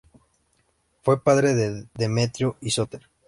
[1.03, 3.07] Fue padre de Demetrio I Sóter.